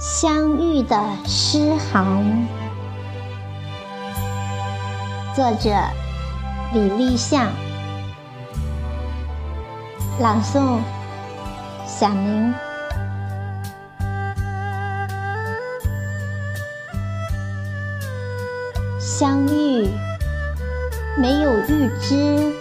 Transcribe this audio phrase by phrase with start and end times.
[0.00, 2.46] 相遇的诗行，
[5.34, 5.70] 作者
[6.72, 7.46] 李立相，
[10.18, 10.80] 朗诵
[11.86, 12.67] 小明。
[19.10, 19.88] 相遇
[21.16, 22.52] 没有预知，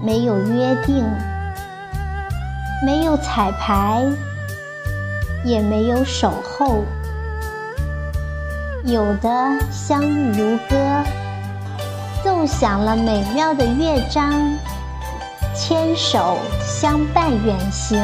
[0.00, 1.04] 没有约定，
[2.86, 4.04] 没有彩排。
[5.44, 6.84] 也没有守候，
[8.84, 9.28] 有的
[9.70, 11.02] 相遇如歌，
[12.24, 14.32] 奏响了美妙的乐章，
[15.54, 17.98] 牵手相伴远行；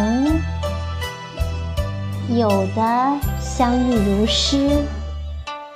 [2.29, 2.83] 有的
[3.41, 4.85] 相遇如诗，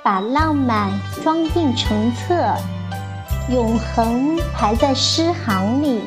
[0.05, 0.91] 把浪漫
[1.23, 2.53] 装订成册，
[3.49, 5.99] 永恒排在诗行里；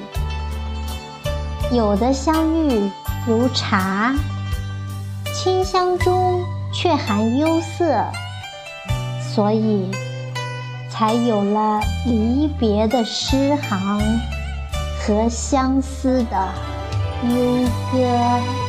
[1.73, 2.89] 有的相遇
[3.27, 4.15] 如茶。
[5.35, 6.41] 清香中
[6.73, 8.05] 却含幽涩，
[9.35, 9.91] 所以
[10.89, 14.01] 才有了离别的诗行
[15.01, 16.49] 和相思的
[17.25, 18.68] 幽歌。